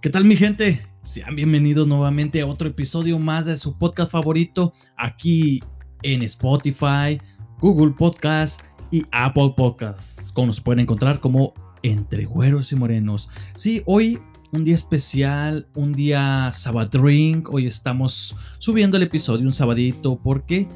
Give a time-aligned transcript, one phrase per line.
[0.00, 0.80] ¿Qué tal mi gente?
[1.02, 5.62] Sean bienvenidos nuevamente a otro episodio más de su podcast favorito aquí
[6.02, 7.20] en Spotify,
[7.58, 10.32] Google Podcast y Apple Podcasts.
[10.32, 11.52] Como nos pueden encontrar como
[11.82, 13.28] Entre Güeros y Morenos.
[13.54, 14.18] Sí, hoy
[14.52, 17.52] un día especial, un día Sabadrink.
[17.52, 20.18] Hoy estamos subiendo el episodio un sabadito.
[20.22, 20.66] ¿Por qué?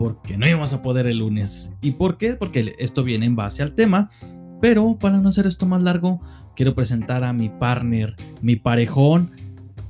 [0.00, 1.70] Porque no íbamos a poder el lunes.
[1.80, 2.34] ¿Y por qué?
[2.34, 4.10] Porque esto viene en base al tema.
[4.64, 6.22] Pero para no hacer esto más largo,
[6.56, 9.30] quiero presentar a mi partner, mi parejón,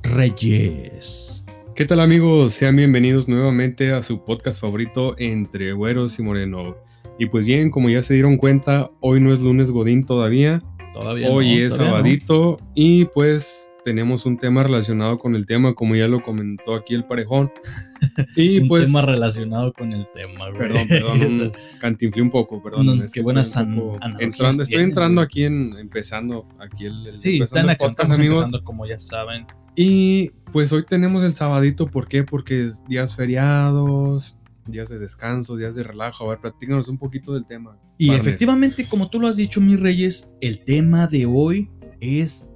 [0.03, 1.45] Reyes.
[1.77, 2.55] ¿Qué tal amigos?
[2.55, 6.75] Sean bienvenidos nuevamente a su podcast favorito entre Güeros y Moreno.
[7.17, 10.61] Y pues bien, como ya se dieron cuenta, hoy no es lunes Godín todavía.
[10.93, 11.95] Todavía hoy no, es todavía no.
[11.95, 16.93] sabadito y pues tenemos un tema relacionado con el tema, como ya lo comentó aquí
[16.95, 17.51] el parejón.
[18.35, 18.85] Y un pues...
[18.85, 20.59] tema relacionado con el tema, güey.
[20.59, 22.85] Perdón, perdón, un- cantinflé un poco, perdón.
[22.85, 25.25] No, qué buenas estoy un an- poco analogías entrando, Estoy entrando güey.
[25.25, 28.39] aquí en, empezando aquí el, el- Sí, están aquí, podcast, amigos.
[28.39, 29.45] empezando como ya saben.
[29.75, 32.23] Y pues hoy tenemos el sabadito, ¿por qué?
[32.23, 34.37] Porque es días feriados,
[34.67, 36.25] días de descanso, días de relajo.
[36.25, 37.77] A ver, platícanos un poquito del tema.
[37.97, 42.54] Y efectivamente, como tú lo has dicho, mis reyes, el tema de hoy es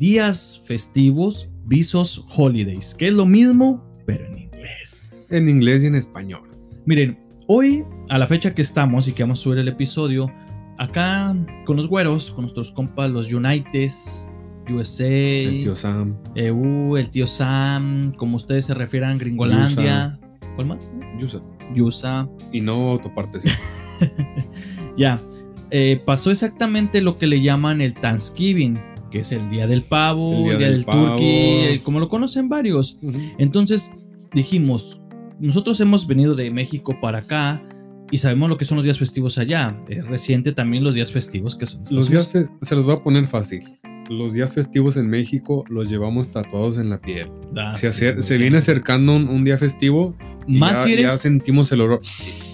[0.00, 5.02] días festivos, visos holidays, que es lo mismo, pero en inglés.
[5.28, 6.50] En inglés y en español.
[6.86, 10.32] Miren, hoy, a la fecha que estamos y que vamos a subir el episodio,
[10.78, 14.26] acá con los güeros, con nuestros compas, los Unites,
[14.70, 20.18] USA, El tío Sam, EU, el tío Sam, como ustedes se refieran, Gringolandia.
[20.54, 20.80] ¿Cuál más?
[21.18, 21.42] Yusa.
[21.78, 22.26] USA.
[22.52, 23.44] Y no autopartes.
[24.96, 25.22] Ya,
[25.70, 28.78] eh, pasó exactamente lo que le llaman el Thanksgiving,
[29.10, 31.08] que es el día del pavo, el día, del, pavo.
[31.08, 32.98] turkey, eh, como lo conocen varios.
[33.38, 33.92] Entonces
[34.32, 35.00] dijimos,
[35.38, 37.62] nosotros hemos venido de México para acá
[38.10, 39.76] y sabemos lo que son los días festivos allá.
[39.88, 42.30] Es reciente también los días festivos que son Los días
[42.62, 43.78] se los voy a poner fácil.
[44.08, 47.30] Los días festivos en México los llevamos tatuados en la piel.
[47.56, 50.16] Ah, se, sí, se viene acercando un, un día festivo.
[50.48, 52.00] Más ya, si ya eres sentimos el olor.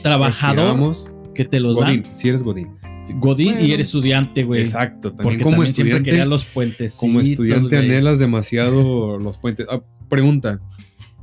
[0.02, 0.94] trabajador
[1.34, 2.16] que te los Godín, dan.
[2.16, 2.68] si eres Godín.
[3.14, 4.62] Godín y eres estudiante, güey.
[4.62, 5.10] Exacto.
[5.10, 6.98] También Porque como también siempre estudiante, quería los puentes.
[7.00, 9.66] como estudiante anhelas demasiado los puentes.
[9.70, 10.60] Ah, pregunta,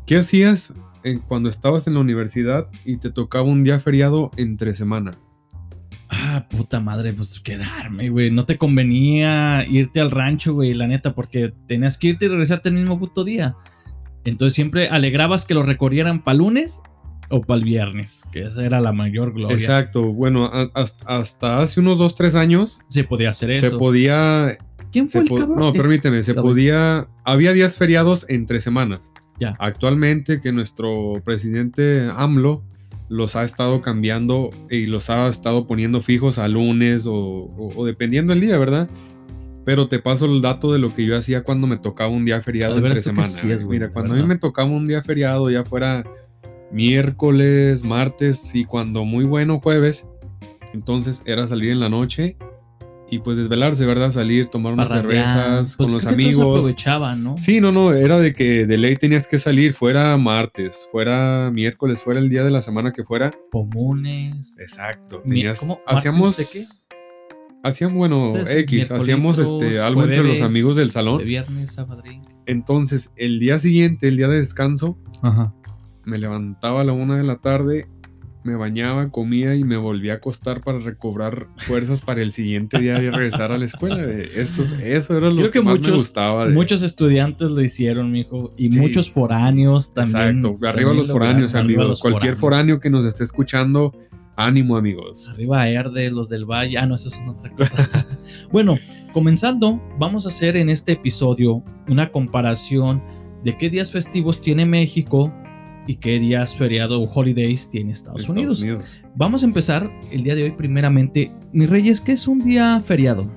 [0.05, 0.73] ¿qué hacías
[1.03, 5.11] eh, cuando estabas en la universidad y te tocaba un día feriado entre semana?
[6.09, 8.29] Ah, puta madre, pues quedarme, güey.
[8.29, 12.69] No te convenía irte al rancho, güey, la neta, porque tenías que irte y regresarte
[12.69, 13.55] el mismo puto día.
[14.23, 16.81] Entonces siempre alegrabas que lo recorrieran para lunes
[17.33, 19.55] o para el viernes, que esa era la mayor gloria.
[19.57, 20.03] Exacto.
[20.13, 23.77] Bueno, a- hasta, hasta hace unos 2, 3 años Se podía hacer se eso.
[23.79, 24.57] podía...
[24.91, 25.57] ¿Quién fue se el po- cabrón?
[25.59, 27.07] no, Eh, permíteme, se la- podía...
[27.23, 29.11] Había días feriados entre semanas.
[29.39, 29.55] Ya.
[29.59, 32.63] Actualmente que nuestro presidente AMLO
[33.09, 37.85] los ha estado cambiando y los ha estado poniendo fijos a lunes o, o- o
[37.85, 38.87] dependiendo el día, ¿verdad?
[39.65, 42.41] Pero te paso el dato de lo que yo hacía cuando me tocaba un día
[42.41, 43.23] feriado entre ¿tú qué semana.
[43.27, 43.79] hacías, güey?
[43.79, 46.03] Mira, cuando a mí me tocaba un día feriado, ya fuera
[46.73, 50.07] miércoles, martes y cuando muy bueno jueves,
[50.73, 52.35] entonces era salir en la noche
[53.11, 54.11] y pues desvelarse, ¿verdad?
[54.11, 55.27] Salir, tomar unas parrandear.
[55.29, 56.57] cervezas Pues con los que todos amigos.
[56.57, 57.35] aprovechaban, ¿no?
[57.37, 62.01] Sí, no, no, era de que de ley tenías que salir, fuera martes, fuera miércoles,
[62.01, 63.31] fuera el día de la semana que fuera.
[63.51, 64.57] Comunes.
[64.59, 65.19] Exacto.
[65.19, 65.79] Tenías, ¿cómo?
[65.85, 66.65] ¿Martes hacíamos, de qué?
[67.61, 71.23] hacían, bueno, X, hacíamos este, algo entre los amigos del De salón.
[71.23, 72.01] viernes, sábado.
[72.47, 75.53] Entonces, el día siguiente, el día de descanso, Ajá.
[76.05, 77.87] Me levantaba a la una de la tarde,
[78.43, 83.01] me bañaba, comía y me volvía a acostar para recobrar fuerzas para el siguiente día
[83.01, 84.03] y regresar a la escuela.
[84.03, 86.47] Eso, es- eso era lo Creo que, que más me muchos- gustaba.
[86.47, 89.19] de- Muchos estudiantes lo hicieron, mijo, y Sí, muchos sí, sí.
[89.19, 90.39] foráneos también.
[90.39, 91.87] Exacto, arriba también los foráneos, amigos.
[91.87, 92.39] los Cualquier foráneos.
[92.39, 93.97] foráneo que nos esté escuchando,
[94.35, 95.29] ánimo, amigos.
[95.29, 96.77] Arriba Erde, los del Valle.
[96.77, 97.75] Ah, no, eso es otra cosa.
[98.51, 98.77] bueno,
[99.13, 103.01] comenzando, vamos a hacer en este episodio una comparación
[103.45, 105.33] de qué días festivos tiene México
[105.87, 108.61] y qué días feriado o holidays tiene Estados, Estados Unidos.
[108.61, 109.01] Unidos.
[109.15, 111.31] Vamos a empezar el día de hoy primeramente.
[111.51, 113.29] Mis reyes, ¿qué es un día feriado?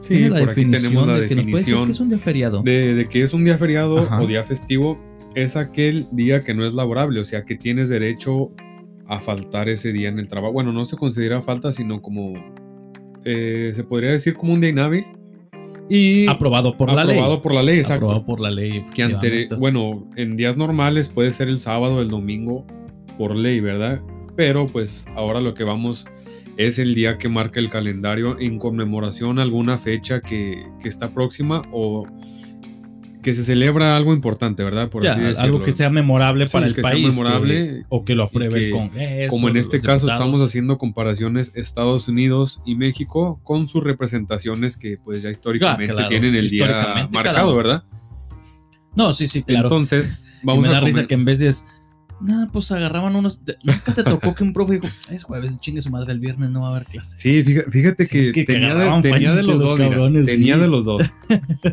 [0.00, 2.62] Sí, la definición la de que nos puede decir definición qué es un día feriado.
[2.62, 4.20] de, de que es un día feriado Ajá.
[4.20, 4.98] o día festivo.
[5.34, 8.50] Es aquel día que no es laborable, o sea, que tienes derecho
[9.06, 10.52] a faltar ese día en el trabajo.
[10.52, 12.34] Bueno, no se considera falta, sino como
[13.24, 15.04] eh, se podría decir como un día inhábil.
[15.88, 17.16] Y aprobado por la ley.
[17.16, 18.06] aprobado por la ley, exacto.
[18.06, 18.82] Aprobado por la ley.
[18.94, 22.66] que ante, bueno, en días normales puede ser el sábado, el domingo,
[23.16, 24.00] por ley, ¿verdad?
[24.36, 26.06] Pero pues ahora lo que vamos
[26.56, 31.10] es el día que marca el calendario en conmemoración a alguna fecha que, que está
[31.10, 32.06] próxima o
[33.28, 34.88] que se celebra algo importante, ¿verdad?
[34.88, 35.42] Por Ya, así decirlo.
[35.42, 37.02] algo que sea memorable Sí, para el que sea país.
[37.04, 39.28] que- memorable o que lo apruebe y el Congreso.
[39.30, 40.20] Como en este caso diputados.
[40.20, 46.08] estamos haciendo comparaciones Estados Unidos y México con sus representaciones que pues ya históricamente claro,
[46.08, 47.54] tienen el día históricamente marcado.
[47.54, 47.84] ¿verdad?
[48.96, 49.68] No, sí, sí, claro.
[49.68, 51.66] Entonces, Y vamos me da a risa que en vez de es,
[52.20, 53.40] nah, pues agarraban unos.
[53.62, 56.62] Nunca te tocó que un profe dijo, es jueves, chingue su madre, el viernes no
[56.62, 57.18] va a haber clases.
[57.20, 60.54] Sí, fíjate, fíjate Sí, que, que- tenía, de, tenía los los dos, mira, cabrones, tenía
[60.54, 60.60] sí.
[60.60, 61.02] de los dos.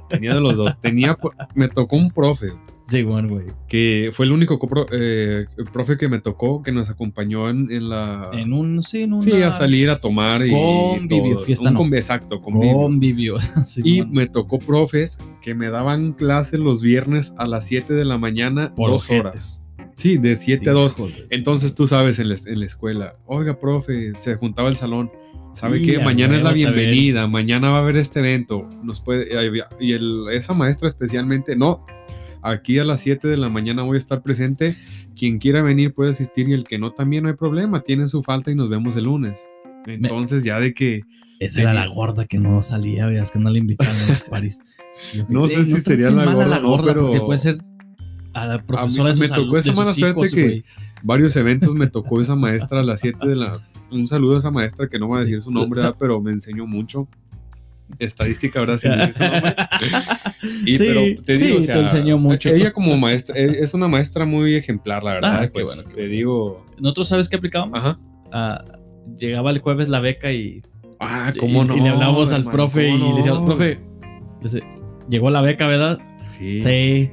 [0.10, 0.80] tenía de los dos.
[0.80, 1.18] Tenía,
[1.56, 2.48] me tocó un profe
[2.88, 3.48] Sí, bueno, güey.
[3.68, 7.90] que fue el único copro- eh, profe que me tocó que nos acompañó en, en
[7.90, 9.24] la En un, sí, en una.
[9.24, 11.46] sí a salir a tomar y Convivio, todo.
[11.46, 11.96] fiesta Un no.
[11.96, 12.74] exacto convivio.
[12.76, 13.38] Convivio.
[13.66, 14.14] Sí, y bueno.
[14.14, 18.76] me tocó profes que me daban clases los viernes a las 7 de la mañana
[18.76, 19.64] Por dos horas.
[19.96, 22.66] Sí de 7 a 2 Hijos de su- entonces tú sabes en la, en la
[22.66, 25.12] escuela oiga profe se juntaba el salón
[25.54, 26.00] ¿Sabe qué?
[26.00, 28.68] Mañana es la bienvenida, mañana va a haber este evento.
[28.84, 29.30] Nos puede,
[29.80, 31.86] y el- esa maestra especialmente, no,
[32.42, 34.76] aquí a las 7 de la mañana voy a estar presente.
[35.16, 38.22] Quien quiera venir puede asistir y el que no también no hay problema, tienen su
[38.22, 39.40] falta y nos vemos el lunes.
[39.86, 41.04] Entonces ya de que,
[41.40, 44.62] Esa era la gorda que no salía, veas que no le invitaban a los paris.
[45.14, 47.56] Yo, No sé "Ey, si sería la mal a gorda, no, pero- porque puede ser
[48.36, 50.64] a la profesora de me tocó alu- esa de sus mala suerte hijos, que- güey.
[51.04, 53.60] varios eventos me tocó esa maestra a las 7 de la...
[53.92, 55.26] Un saludo a esa maestra que no voy a Sí.
[55.28, 57.08] decir su nombre, O pero me enseñó mucho.
[58.00, 58.80] Estadística, ¿verdad?
[58.84, 59.14] Nombre.
[60.66, 62.50] Y Sí, pero te sí, digo, o te enseñó mucho.
[62.50, 65.36] Ella como maestra, eh, es una maestra muy ejemplar, la verdad.
[65.38, 66.66] Ah, qué pues, bueno, te digo.
[66.80, 67.80] Nosotros, ¿sabes qué aplicábamos?
[67.80, 68.00] Ajá.
[68.32, 68.64] Ah,
[69.18, 70.62] llegaba el jueves la beca y,
[71.00, 71.76] Ah, y- cómo y no.
[71.78, 73.16] le hablábamos al profe y cómo le no.
[73.18, 73.80] decíamos, profe,
[75.10, 76.00] llegó la beca, ¿verdad?
[76.30, 76.60] Sí.
[76.60, 77.12] Sí.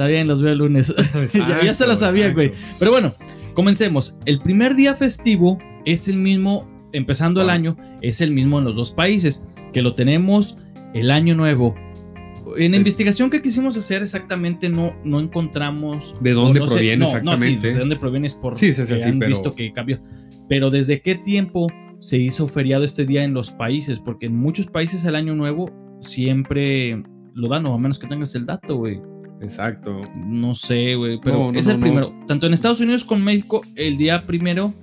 [0.00, 0.94] Está bien, los veo el lunes.
[1.34, 2.52] ya, ya se la sabía, güey.
[2.78, 3.14] Pero bueno,
[3.52, 4.14] comencemos.
[4.24, 7.52] El primer día festivo es el mismo, empezando el Ah.
[7.52, 9.44] año, es el mismo en los dos países,
[9.74, 10.56] que lo tenemos
[10.94, 11.74] el año nuevo.
[12.56, 16.14] En la investigación que quisimos hacer exactamente no, no encontramos...
[16.22, 17.56] ¿De dónde no sé- proviene no, exactamente?
[17.56, 19.54] No, sí, de dónde proviene es por Sí, sí, sí, que sí, han pero- visto
[19.54, 20.00] que cambió.
[20.48, 21.66] Pero ¿desde qué tiempo
[21.98, 23.98] se hizo feriado este día en los países?
[23.98, 25.70] Porque en muchos países el año nuevo
[26.00, 27.02] siempre
[27.34, 28.98] lo dan, o a menos que tengas el dato, güey.
[29.40, 30.02] Exacto.
[30.16, 32.14] No sé, güey, pero No, no, es no, el primero.
[32.26, 34.74] Tanto en Estados Unidos como en México, el día primero.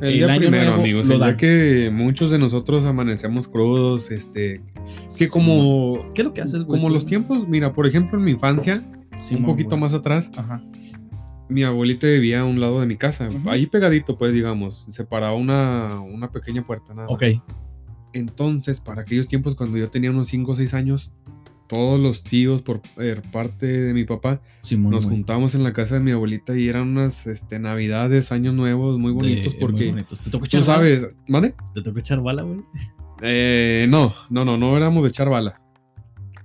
[0.00, 1.10] El, El día año primero, nuevo amigos.
[1.10, 4.62] El día que muchos de nosotros amanecemos crudos, este.
[5.18, 6.12] Que como.
[6.14, 6.78] ¿Qué es lo que haces, güey?
[6.80, 6.94] Como tú?
[6.94, 8.82] los tiempos, mira, por ejemplo, en mi infancia,
[9.12, 9.80] un Simón, poquito güey.
[9.82, 10.62] más atrás, Ajá.
[11.50, 16.00] mi abuelita vivía a un lado de mi casa, ahí pegadito, pues, digamos, separaba una,
[16.00, 17.08] una pequeña puerta, nada.
[17.08, 17.24] Ok.
[18.14, 21.12] Entonces, para aquellos tiempos, cuando yo tenía unos 5 o 6 años,
[21.70, 25.16] todos los tíos por eh, parte de mi papá nos güey.
[25.16, 29.12] juntábamos en la casa de mi abuelita y eran unas este, navidades, años nuevos muy
[29.12, 30.20] bonitos De- muy porque bonitos.
[30.20, 30.78] ¿Te tocó echar tú bala?
[30.78, 31.54] sabes, ¿vale?
[31.72, 32.60] ¿Te tocó echar bala, güey?
[33.22, 35.60] Eh, no, no, no, no éramos de echar bala.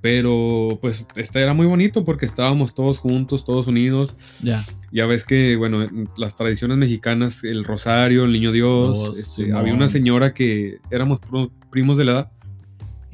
[0.01, 4.15] Pero pues este era muy bonito porque estábamos todos juntos, todos unidos.
[4.43, 4.63] Ya.
[4.91, 9.51] Ya ves que, bueno, en las tradiciones mexicanas, el rosario, el niño Dios, Dios, este,
[9.53, 11.19] había una señora que éramos
[11.71, 12.31] primos de la edad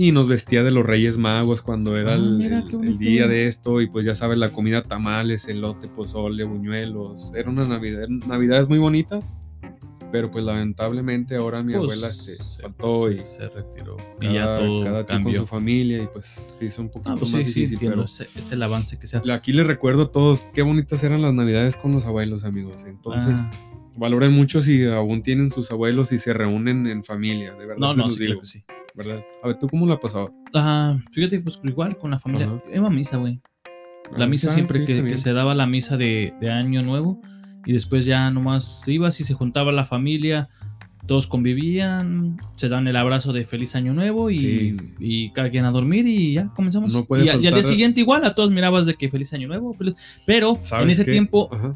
[0.08, 2.78] y nos vestía de los Reyes Magos cuando era Ah, el, mira, el- qué el
[2.78, 2.98] bonito.
[3.00, 7.68] día de esto y pues ya sabes, la comida tamales, elote, pozole, buñuelos, era una
[7.68, 9.34] navidad, navidades muy bonitas,
[10.12, 13.98] pero pues lamentablemente ahora mi Pues, abuela este, se- faltó se, y se retiró.
[14.20, 16.26] cada, y ya todo cada quien con su familia y pues
[16.60, 17.96] sí es un poquito Ah, pues más sí, sí, difícil, entiendo.
[17.98, 19.22] pero Es, es el avance que sea.
[19.32, 22.86] aquí les recuerdo a todos qué bonitas eran las navidades con los abuelos, amigos.
[22.88, 23.58] Entonces, Ah.
[23.98, 27.78] valoren mucho si aún tienen sus abuelos y se reúnen en familia, de verdad.
[27.78, 28.64] No, se no, los sí, digo, claro que sí.
[28.96, 29.22] ¿Verdad?
[29.44, 30.34] A ver, ¿tú cómo la has pasado?
[30.54, 32.48] Ah, fíjate, pues igual con la familia.
[32.48, 32.62] Ajá.
[32.74, 33.40] Iba a misa, güey.
[34.18, 36.82] La Ah, misa ah, siempre sí, que, que se daba la misa de, de Año
[36.84, 37.22] Nuevo
[37.66, 40.50] y después ya nomás ibas y se juntaba la familia,
[41.08, 44.78] todos convivían, se dan el abrazo de feliz Año Nuevo y, Sí.
[45.00, 46.94] y cada quien a dormir y ya comenzamos.
[46.94, 49.72] No y, y al día siguiente igual a todos mirabas de que feliz Año Nuevo,
[49.74, 49.96] feliz-
[50.26, 51.12] pero ¿Sabes en ese qué?
[51.12, 51.74] tiempo Ajá.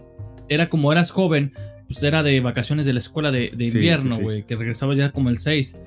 [0.49, 1.53] era como eras joven,
[1.87, 4.23] pues era de vacaciones de la escuela de, de invierno, sí, sí.
[4.23, 5.77] güey, que regresaba ya como el 6.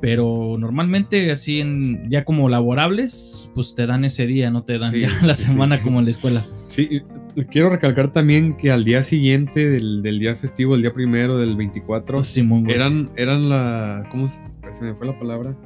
[0.00, 4.90] Pero normalmente así en ya como laborables, pues te dan ese día, no te dan
[4.92, 5.44] Sí, ya la sí.
[5.48, 6.46] semana como en la escuela.
[6.68, 7.00] Sí,
[7.50, 11.56] quiero recalcar también que al día siguiente del, del día festivo, el día primero del
[11.56, 12.76] 24, Simón, güey.
[12.76, 14.06] eran, eran la.
[14.10, 14.36] ¿Cómo se,
[14.72, 15.56] se me fue la palabra?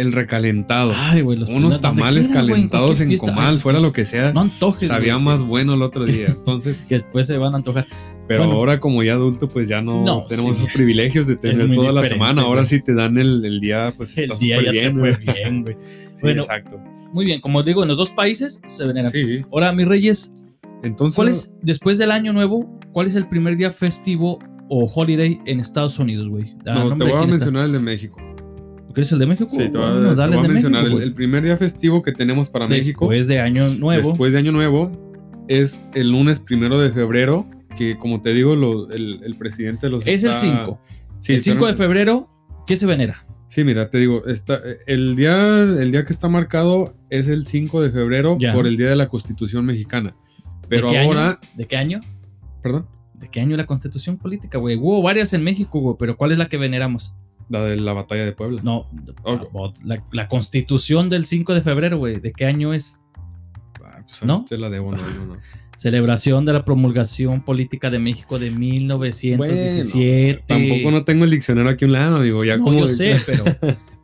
[0.00, 0.92] El recalentado.
[0.96, 4.32] Ay, güey, los Unos tamales calentados en comal, Ay, fuera pues, lo que sea.
[4.32, 4.88] No antojes.
[4.88, 6.26] sabía güey, más bueno el otro día.
[6.28, 7.86] Entonces, Que después se van a antojar.
[8.26, 8.54] pero bueno.
[8.58, 10.62] ahora como ya adulto, pues ya no, No, tenemos sí.
[10.62, 12.42] esos privilegios de tener toda la semana.
[12.42, 14.98] Ahora sí te dan el, el día, pues El está día súper ya bien.
[14.98, 15.12] güey.
[15.18, 15.76] bien, güey.
[16.16, 16.78] Sí, Bueno, exacto.
[17.12, 19.10] Muy bien, como digo, en los dos países se veneran.
[19.10, 19.42] Sí.
[19.52, 20.32] Ahora, mis reyes,
[20.82, 24.38] Entonces, ¿cuál es, después del año nuevo, cuál es el primer día festivo
[24.68, 26.54] o holiday en Estados Unidos, güey?
[26.66, 27.26] A no, te voy a está.
[27.26, 28.18] mencionar el de México.
[28.92, 29.48] ¿Quieres el de México?
[29.50, 32.02] Sí, te voy a, Bueno, te dale voy a mencionar México, el, primer día festivo
[32.02, 33.04] que tenemos para México.
[33.06, 34.08] Después de año nuevo.
[34.08, 34.90] Después de Año Nuevo
[35.48, 39.90] es el lunes primero de febrero, que como te digo, lo- el, el presidente de
[39.90, 40.80] los es el está- 5.
[41.20, 42.28] Sí, el 5 de febrero,
[42.66, 43.26] ¿qué se venera?
[43.48, 47.82] Sí, mira, te digo, está, el, día, el día que está marcado es el 5
[47.82, 48.52] de febrero Ya.
[48.52, 50.14] por el Día de la Constitución Mexicana.
[50.68, 51.38] Pero ¿De qué ahora, año?
[51.56, 52.00] ¿De qué año?
[52.62, 54.76] perdón, ¿De qué año la constitución política, güey?
[54.76, 57.12] Hubo varias en México, güey, pero ¿cuál es la que veneramos?
[57.50, 58.62] La de la batalla de Puebla.
[58.62, 58.88] No,
[59.84, 62.20] la, la constitución del 5 de febrero, güey.
[62.20, 63.00] ¿De qué año es?
[63.84, 64.46] Ah, pues, ¿No?
[64.50, 65.36] La debo, no, no, no.
[65.80, 70.44] Celebración de la promulgación política de México de 1917.
[70.46, 72.44] Tampoco no tengo el diccionario aquí a un lado, amigo.
[72.44, 73.44] Ya No, como yo sé, pero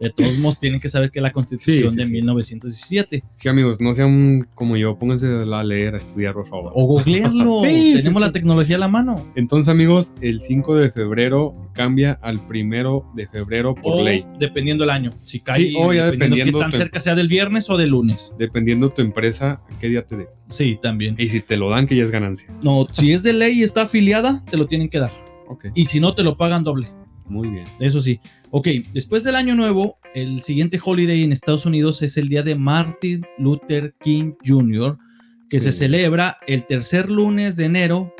[0.00, 2.12] de todos modos tienen que saber que la constitución Sí, sí, de sí.
[2.12, 3.22] 1917.
[3.34, 6.72] Sí, amigos, no sean como yo, pónganse a leer, a estudiar, por favor.
[6.74, 7.60] O googlearlo.
[7.62, 9.30] Tenemos la tecnología a la mano.
[9.36, 14.24] Entonces, amigos, el 5 de febrero cambia al primero de febrero por o ley.
[14.38, 15.10] dependiendo el año.
[15.22, 17.90] Si cae, o ya dependiendo, dependiendo qué tan tu- cerca sea del viernes o del
[17.90, 18.32] lunes.
[18.38, 20.28] Dependiendo tu empresa, qué día te dé.
[20.48, 21.16] Sí, también.
[21.18, 22.48] Y si te lo dan, que ya es ganancia.
[22.62, 25.10] No, si es de ley y está afiliada, te lo tienen que dar.
[25.48, 26.88] Ok, Y si no, te lo pagan doble.
[27.28, 27.66] muy bien.
[27.80, 28.20] Eso sí.
[28.50, 32.54] Ok, después del año nuevo, el siguiente holiday en Estados Unidos es el día de
[32.54, 34.96] Martin Luther King Jr.,
[35.50, 38.14] que se celebra el tercer lunes de enero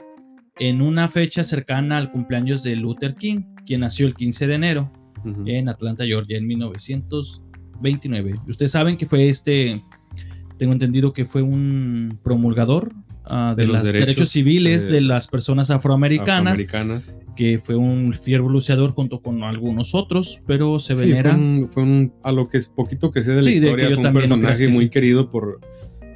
[0.59, 4.93] en una fecha cercana al cumpleaños de Luther King, quien nació el 15 de enero
[5.47, 8.41] en Atlanta, Georgia, en 1929.
[8.49, 9.83] Ustedes saben que fue este,
[10.59, 12.93] tengo entendido que fue un promulgador
[13.27, 17.17] ah, de, De los derechos, derechos, civiles de las personas afroamericanas, Afroamericanas.
[17.37, 21.33] que fue un fiero luciador junto con algunos otros, pero se Sí, venera.
[21.33, 23.61] fue, un, fue un- a lo que es poquito que sé de la Sí, de
[23.61, 24.89] que historia, yo fue un no personaje muy sí.
[24.91, 25.61] querido por,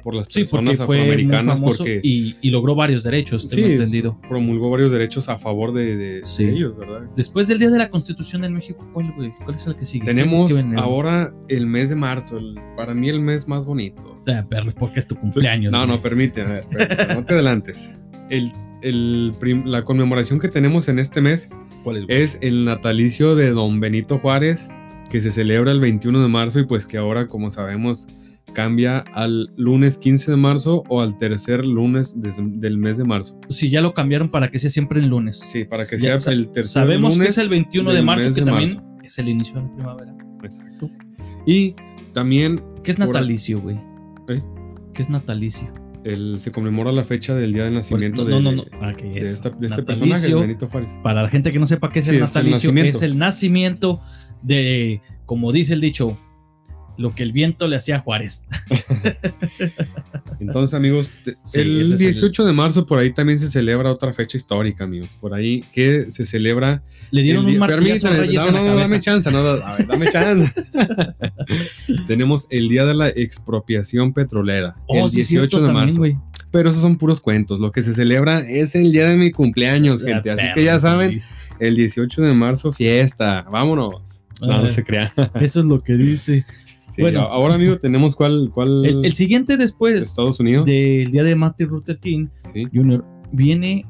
[0.03, 3.47] por las Sí, porque personas fue muy afroamericanas famoso porque y, y logró varios derechos,
[3.49, 4.19] tengo Sí, entendido.
[4.27, 6.45] promulgó varios derechos a favor de, de- Sí.
[6.45, 7.03] de ellos, ¿verdad?
[7.15, 9.31] Después del Día de la Constitución en México, ¿cuál, güey?
[9.43, 10.05] ¿Cuál es el que sigue?
[10.05, 14.19] Tenemos ahora el mes de marzo, el- para mí el mes más bonito.
[14.27, 15.71] Ah, perro, porque es tu cumpleaños.
[15.71, 15.89] No, güey.
[15.89, 16.67] no, permite, a ver,
[17.15, 17.91] no te adelantes.
[18.29, 21.49] El, el prim- la conmemoración que tenemos en este mes
[21.83, 22.21] ¿Cuál es, güey?
[22.21, 24.69] es el natalicio de Don Benito Juárez,
[25.11, 28.07] que se celebra el 21 de marzo y pues que ahora, como sabemos,
[28.53, 33.39] cambia al lunes 15 de marzo o al tercer lunes de- del mes de marzo.
[33.49, 35.39] Sí, ya lo cambiaron para que sea siempre el lunes.
[35.39, 38.33] Sí, para que Ya sea el tercer Sabemos que lunes es el 21 de marzo,
[38.33, 38.97] que de también marzo.
[39.03, 40.15] es el inicio de la primavera.
[40.43, 40.89] Exacto.
[41.45, 41.75] Y
[42.13, 43.77] también ¿Qué es natalicio, güey?
[44.27, 44.41] ¿Eh?
[44.93, 45.73] ¿Qué es natalicio?
[46.03, 48.63] el- se conmemora la fecha del día del nacimiento no, de, no, no.
[48.81, 49.33] Ah, ¿qué de es?
[49.33, 50.97] esta- de este personaje, Benito Juárez.
[51.03, 53.05] Para la gente que no sepa qué es Sí, el es el natalicio, es nacimiento.
[53.05, 54.01] el nacimiento
[54.41, 56.17] de, como dice el dicho,
[56.97, 58.47] lo que el viento le hacía a Juárez.
[60.39, 61.11] Entonces, amigos,
[61.43, 64.37] Sí, el ese es el- 18 de marzo por ahí también se celebra otra fecha
[64.37, 65.17] histórica, amigos.
[65.19, 66.83] Por ahí que se celebra.
[67.11, 69.87] Le dieron el un martillazo a Reyes no, no, no, dame chance, no, a ver,
[69.87, 70.51] dame chance.
[72.07, 76.23] Tenemos el día de la expropiación petrolera, Oh, el sí, 18 cierto, de también, marzo.
[76.51, 77.59] Pero esos son puros cuentos.
[77.59, 80.31] Lo que se celebra es el día de mi cumpleaños, gente.
[80.31, 81.17] Así que ya saben,
[81.59, 83.43] el 18 de marzo, fiesta.
[83.49, 84.17] Vámonos.
[84.41, 85.13] No, no se crea.
[85.39, 86.45] Eso es lo que dice.
[86.91, 87.21] Sí, Bueno.
[87.21, 90.65] ahora, amigo, tenemos cuál, cuál El, el siguiente de después Estados Unidos.
[90.65, 92.65] del día de Martin Luther King Sí.
[92.73, 93.03] Jr.
[93.31, 93.85] viene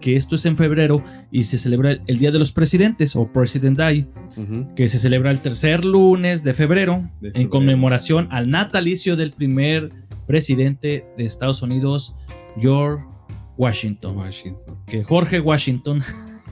[0.00, 1.02] que esto es en febrero
[1.32, 4.06] y se celebra el, Día de los Presidentes o President Day,
[4.76, 9.90] que se celebra el tercer lunes de febrero, De en conmemoración al natalicio del primer
[10.26, 12.14] presidente de Estados Unidos,
[12.60, 13.04] George
[13.56, 14.16] Washington.
[14.18, 14.76] Washington.
[14.86, 16.02] Que Jorge Washington,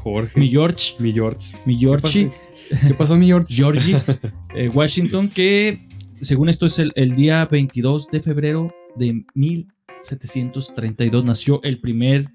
[0.02, 0.32] Jorge.
[0.40, 1.54] mi George, Mi George.
[1.66, 2.30] mi Georgie,
[2.68, 3.54] ¿Qué pasó, ¿Qué pasó, mi George?
[3.54, 3.96] Georgie
[4.54, 5.88] eh, Washington, que
[6.20, 12.30] según esto es el, el día 22 de febrero de 1732 nació el primer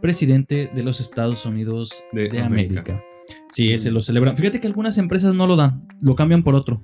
[0.00, 2.80] presidente de los Estados Unidos de, De América.
[2.80, 3.04] América.
[3.50, 4.36] Sí, ese lo celebran.
[4.36, 6.82] Fíjate que algunas empresas no lo dan, lo cambian por otro.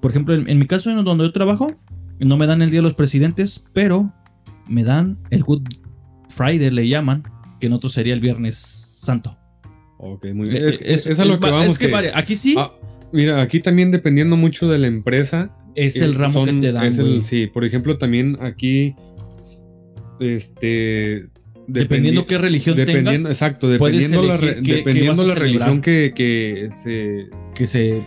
[0.00, 1.76] Por ejemplo, en, en mi caso, en donde yo trabajo,
[2.18, 4.12] no me dan el Día de los Presidentes, pero
[4.68, 5.62] me dan el Good
[6.28, 7.24] Friday, le llaman,
[7.60, 9.38] que en otro sería el Viernes Santo.
[10.04, 10.64] Ok, muy bien.
[10.64, 11.72] Eh, Es, es- es a lo que va- vamos.
[11.72, 12.12] es que que- varia.
[12.14, 12.72] aquí sí Ah,
[13.12, 15.56] mira, aquí también dependiendo mucho de la empresa.
[15.76, 16.84] es eh, el ramo son- que te dan.
[16.86, 17.22] es el- güey.
[17.22, 18.94] sí, por ejemplo, también aquí.
[20.20, 21.26] Este.
[21.68, 26.68] Dependiendo dependi- qué religión Dependiendo, tengas, exacto, dependiendo la, qué- dependiendo la religión que, que
[26.72, 28.02] se que se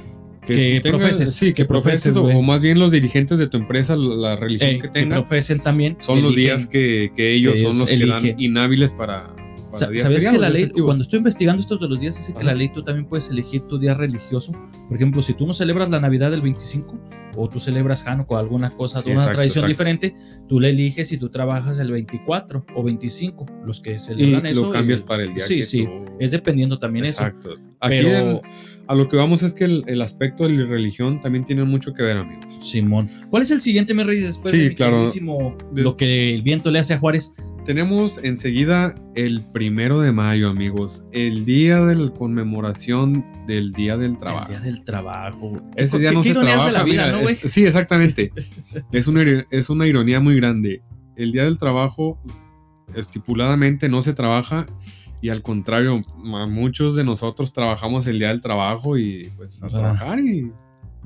[0.46, 3.96] Que profeses, sí, que, que profeses, profeses, o, más bien los dirigentes de tu empresa,
[3.96, 5.96] la la religión eh, que que tengan, profesen también.
[6.00, 9.34] son los días que, que ellos que son los que dan inhábiles para
[9.80, 10.88] Sa- días ¿Sabes que la ley, festivos.
[10.88, 13.62] cuando estoy investigando estos de los días, dice que la ley tú también puedes elegir
[13.64, 14.52] tu día religioso?
[14.88, 17.00] Por ejemplo, si tú no celebras la Navidad del 25
[17.38, 19.68] o tú celebras Hanukkah o alguna cosa, Sí, de una exacto, tradición exacto.
[20.00, 20.16] diferente,
[20.48, 23.46] tú le eliges y tú trabajas el 24 o 25.
[23.66, 24.68] Los que y celebran eso.
[24.68, 25.86] lo cambias y- para el día Sí, que sí.
[25.86, 27.26] tú- Es dependiendo también eso.
[27.26, 27.56] Exacto.
[27.82, 28.42] Pero, el-
[28.88, 31.94] a lo que vamos es que el, el aspecto de la religión también tiene mucho
[31.94, 32.46] que ver, amigos.
[32.62, 33.10] Simón.
[33.30, 34.20] ¿Cuál es el siguiente, mi rey?
[34.22, 35.04] Después Sí, de claro.
[35.74, 37.34] lo que el viento le hace a Juárez.
[37.66, 41.04] Tenemos enseguida el primero de mayo, amigos.
[41.12, 44.52] El día de la conmemoración del Día del Trabajo.
[44.54, 45.62] El día del trabajo.
[45.76, 46.66] Ese ¿Qué- día no se trabaja.
[46.68, 48.32] de la vida, mira, ¿no, es- sí, exactamente.
[48.92, 50.82] es, una, es una ironía muy grande.
[51.18, 52.20] El Día del Trabajo,
[52.94, 54.66] estipuladamente, no se trabaja.
[55.22, 59.70] Y al contrario, muchos de nosotros trabajamos el Día del Trabajo y pues a Ah.
[59.70, 60.52] trabajar y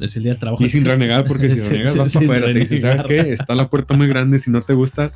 [0.02, 0.64] Es el día del trabajo.
[0.64, 2.68] Y sin renegar, porque si renegas vas para afuera.
[2.82, 3.34] ¿sabes qué?
[3.34, 4.40] Está la puerta muy grande.
[4.40, 5.12] Si no te gusta,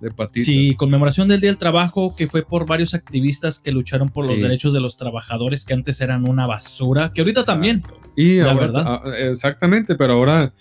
[0.00, 0.44] de patitas.
[0.44, 4.38] Sí, conmemoración del Día del Trabajo, que fue por varios activistas que lucharon por los
[4.40, 7.82] derechos de los trabajadores que antes eran una basura, que ahorita también.
[8.14, 8.84] Y la ahora, verdad.
[8.86, 10.52] ah, exactamente, pero ahora,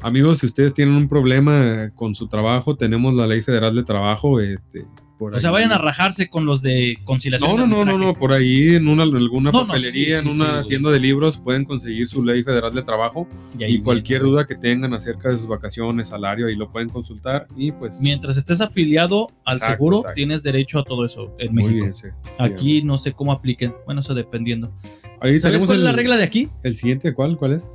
[0.00, 4.40] amigos, si ustedes tienen un problema con su trabajo, tenemos la Ley Federal de Trabajo.
[4.40, 4.86] Este,
[5.30, 5.54] por O sea, ahí.
[5.54, 7.56] vayan a rajarse con los de conciliación.
[7.56, 10.34] No, no, no, no, no, por ahí en una, alguna No, no, papelería, sí, sí,
[10.34, 13.28] en una sí, tienda de libros pueden conseguir su ley federal de trabajo
[13.58, 17.72] y cualquier duda que tengan acerca de sus vacaciones, salario, ahí lo pueden consultar y
[17.72, 20.14] pues Mientras estés afiliado al Exacto, seguro, exacto.
[20.14, 21.84] tienes derecho a todo eso en muy México.
[21.84, 22.08] bien, sí.
[22.38, 23.74] Aquí no sé cómo apliquen.
[23.86, 24.72] Bueno, eso dependiendo.
[25.20, 26.48] Ahí ¿Sabes cuál es la regla de aquí?
[26.62, 27.36] el siguiente, ¿cuál?
[27.38, 27.70] ¿Cuál es?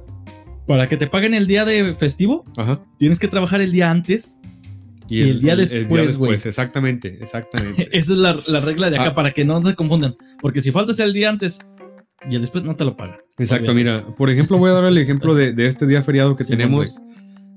[0.67, 2.79] Para que te paguen el día de festivo, Ajá.
[2.99, 4.39] tienes que trabajar el día antes.
[5.09, 6.33] Y el día después, güey.
[6.35, 7.89] exactamente, exactamente.
[7.97, 9.13] Esa es la, la regla de acá, Ah.
[9.15, 10.15] para que no se confundan.
[10.41, 11.59] Porque si faltas el día antes
[12.29, 13.17] y el después no te lo pagan.
[13.37, 14.01] Exacto, Obviamente.
[14.03, 16.51] mira, por ejemplo, voy a dar el ejemplo de, de este día feriado que Sí,
[16.51, 16.99] tenemos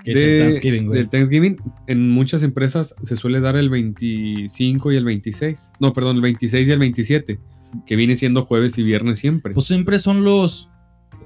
[0.04, 0.98] Que de- es el Thanksgiving, güey.
[0.98, 1.56] del Thanksgiving.
[1.86, 5.72] En muchas empresas se suele dar el 25 y el 26.
[5.80, 7.38] No, perdón, el 26 y el 27,
[7.86, 9.52] que viene siendo jueves y viernes siempre.
[9.54, 10.68] Pues siempre son los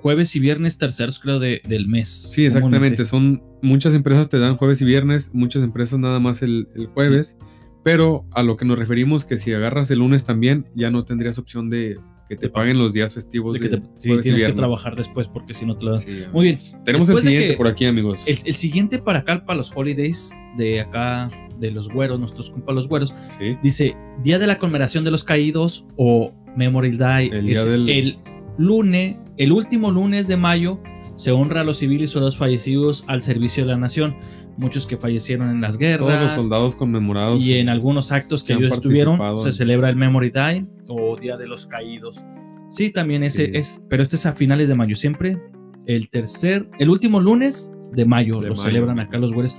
[0.01, 2.09] jueves y viernes terceros, creo, de, del mes.
[2.33, 3.05] sí, exactamente.
[3.05, 7.37] Son muchas empresas te dan jueves y viernes, muchas empresas nada más el, el jueves.
[7.85, 11.39] Pero a lo que nos referimos que si agarras el lunes también, ya no tendrías
[11.39, 11.99] opción de
[12.29, 14.47] que te De paguen los días festivos De que de te- sí, jueves y tienes
[14.51, 16.01] que trabajar después porque si no te lo dan.
[16.03, 16.59] Sí, Muy bien.
[16.85, 18.19] Tenemos el Después de siguiente que- por aquí, amigos.
[18.27, 22.75] El, el siguiente para acá, para los holidays de acá, de los güeros, nuestros compas
[22.75, 23.57] los güeros, Sí.
[23.63, 27.31] dice Día de la Conmemoración de los Caídos o Memorial Day.
[27.33, 28.19] El día Es del- el
[28.59, 30.81] lunes, el último lunes de mayo,
[31.15, 34.17] se honra a los civiles o los fallecidos al servicio de la nación.
[34.59, 36.09] Muchos que fallecieron en las guerras.
[36.19, 37.43] Todos los soldados conmemorados.
[37.43, 41.37] Y en algunos actos que que ellos estuvieron, se celebra el Memory Day o Día
[41.37, 42.25] de los Caídos.
[42.71, 43.53] Sí, también ese Sí.
[43.55, 45.39] es, pero este es a finales de mayo, siempre
[45.87, 48.63] el tercer, el último lunes de mayo De lo mayo.
[48.63, 49.57] celebran acá los güeyes.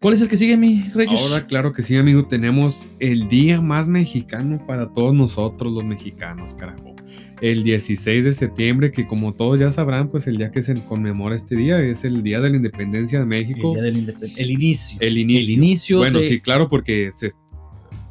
[0.00, 1.20] ¿Cuál es el que sigue, mi Reyes?
[1.20, 6.54] Ahora, claro que sí, amigo, tenemos el día más mexicano para todos nosotros los mexicanos,
[6.54, 6.94] carajo.
[7.40, 11.34] El 16 de septiembre, que como todos ya sabrán, pues el día que se conmemora
[11.34, 13.72] este día es el Día de la Independencia de el, México.
[13.74, 14.98] día del independ- el inicio.
[15.00, 15.40] El inicio.
[15.42, 17.30] El inicio Bueno, de- sí, claro, porque se-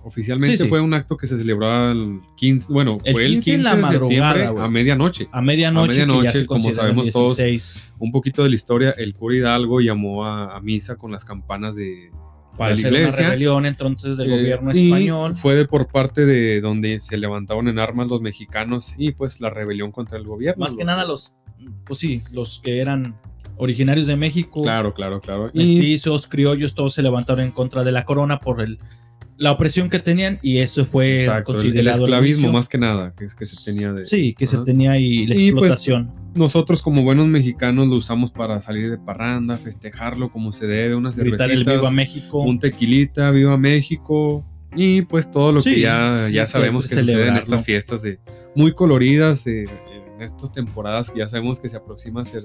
[0.07, 0.69] oficialmente Sí, sí.
[0.69, 3.63] fue un acto que se celebraba el 15, bueno, El fue el 15 15 en
[3.63, 5.27] la de madrugada, septiembre a medianoche.
[5.31, 8.55] a medianoche, a que ya medianoche, se como sabemos todos, 16, Un poquito de la
[8.55, 12.11] historia, el cura Hidalgo llamó a, a misa con las campanas de,
[12.57, 15.35] para hacer una rebelión entonces del Eh, gobierno español.
[15.35, 19.49] Fue de por parte de donde se levantaban en armas los mexicanos y pues la
[19.49, 20.63] rebelión contra el gobierno.
[20.63, 21.33] Más que nada los,
[21.85, 23.15] pues sí, los que eran
[23.59, 24.61] originarios de México.
[24.63, 25.49] Claro, claro, claro.
[25.53, 28.77] Mestizos, criollos, todos se levantaron en contra de la corona por el,
[29.37, 33.13] la opresión que tenían y eso fue exacto, el- el, considerado esclavismo más que nada,
[33.15, 34.03] que es que se tenía de...
[34.05, 36.11] Sí, que se tenía y la Y, pues, explotación.
[36.35, 41.15] Nosotros como buenos mexicanos lo usamos para salir de parranda, festejarlo como se debe, unas
[41.15, 42.41] gritar el cervecitas, viva México.
[42.41, 44.45] un tequilita, viva México
[44.75, 47.63] y pues todo lo Sí, que ya, sí, ya ce- sabemos que sucede en estas
[47.63, 48.19] fiestas de
[48.55, 49.65] muy coloridas eh,
[50.15, 52.43] en estas temporadas que ya sabemos que se aproxima ser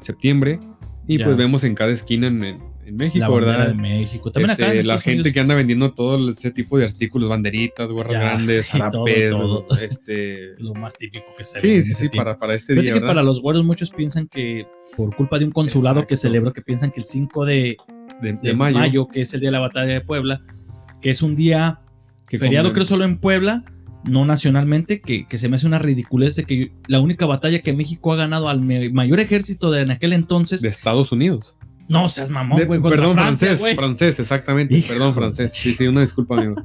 [0.00, 0.58] septiembre
[1.06, 1.24] y Ya.
[1.26, 3.68] pues vemos en cada esquina en, en- en México, la ¿verdad?
[3.68, 4.30] de México.
[4.32, 5.32] También Este, acá en la gente Unidos.
[5.32, 9.66] que anda vendiendo todo ese tipo de artículos, banderitas, gorras grandes, todo, zarapes, todo.
[9.80, 12.94] este lo más típico que se ve sí, sí, sí, para, para este Fíjate día,
[12.94, 13.08] que ¿verdad?
[13.14, 14.66] para los güeros muchos piensan que
[14.96, 17.76] por culpa de un consulado que celebró, que piensan que el 5 de,
[18.22, 19.08] de, de de mayo, mayo.
[19.08, 20.40] que es el día de la batalla de Puebla,
[21.00, 21.80] que es un día
[22.28, 23.64] que feriado creo solo en Puebla,
[24.04, 27.72] no nacionalmente, que, que se me hace una ridiculez de que la única batalla que
[27.72, 31.56] México ha ganado al mayor ejército de en aquel entonces, de Estados Unidos.
[31.88, 34.74] No seas mamón, güey, perdón, Francia, francés, francés, exactamente.
[34.76, 35.52] Hijo perdón, francés.
[35.54, 36.56] Sí, sí, una disculpa, amigo.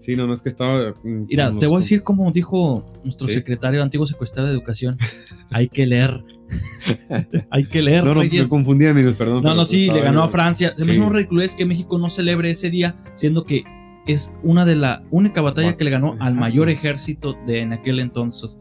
[0.00, 0.94] Sí, no, no es que estaba.
[1.04, 3.34] Mira, te voy a decir como dijo nuestro Sí.
[3.34, 4.98] secretario, antiguo secretario de Educación,
[5.50, 6.24] hay que leer.
[7.50, 8.42] hay que leer, No, no, Reyes.
[8.42, 9.42] me confundí, amigos, perdón.
[9.44, 10.72] No, no, sí, le ganó a Francia.
[10.76, 10.98] Se me Sí.
[10.98, 13.64] hizo un ridiculez que México no celebre ese día, siendo que
[14.06, 18.00] es una de la única batalla que le ganó al mayor ejército de en aquel
[18.00, 18.58] entonces.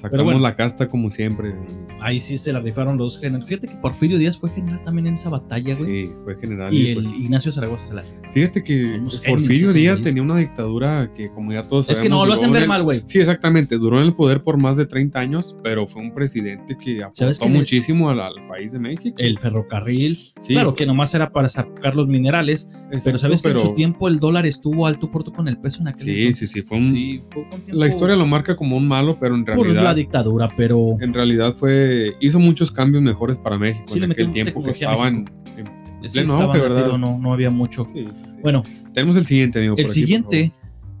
[0.00, 0.40] Sacamos bueno.
[0.40, 1.54] la casta como siempre.
[2.00, 3.46] Ahí sí se la rifaron los generales.
[3.46, 6.06] Fíjate que Porfirio Díaz fue general también en esa batalla, güey.
[6.06, 6.72] Sí, fue general.
[6.74, 11.10] y y, el pues, Ignacio Zaragoza se la fíjate que Porfirio Díaz tenía una dictadura
[11.14, 12.02] que, como ya todos Es sabemos.
[12.02, 13.02] que no, lo hacen en ver el- mal, güey.
[13.06, 13.78] Sí, exactamente.
[13.78, 17.36] Duró en el poder por más de 30 años, pero fue un presidente que ¿Sabes
[17.38, 19.16] aportó qué le- muchísimo al, al país de México.
[19.18, 20.18] El ferrocarril.
[20.40, 22.68] Sí, claro que nomás era para sacar los minerales.
[23.04, 25.82] Pero sabes que en pero su tiempo el dólar estuvo alto por con el peso
[25.82, 28.56] en aquel Sí, sí, sí, fue un- Sí, fue un tiempo La historia lo marca
[28.56, 33.02] como un malo, pero en por la dictadura, pero en realidad fue hizo muchos cambios
[33.02, 35.26] mejores para México Sí, le en aquel tiempo que estaban
[35.56, 36.76] en, sí pleno ¿verdad?
[36.76, 37.84] metido, no, no había mucho.
[37.84, 38.06] Sí.
[38.42, 39.74] Bueno, tenemos el siguiente, amigo.
[39.74, 40.52] por el aquí, por siguiente,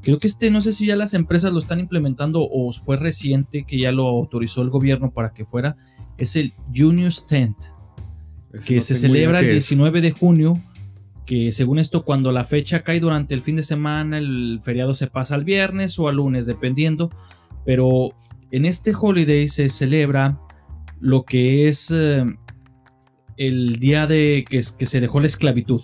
[0.02, 3.64] creo que este, no sé si ya las empresas lo están implementando o fue reciente
[3.64, 5.76] que ya lo autorizó el gobierno para que fuera,
[6.18, 7.54] es el favor.
[8.52, 9.68] Ese que no se celebra el qué es.
[9.68, 10.62] 19 de junio,
[11.24, 15.06] que según esto cuando la fecha cae durante el fin de semana, el feriado se
[15.06, 17.10] pasa al viernes o al lunes, dependiendo,
[17.64, 18.14] pero
[18.50, 20.40] en este holiday se celebra
[20.98, 22.24] lo que es eh,
[23.36, 25.80] el día de que, se dejó la esclavitud,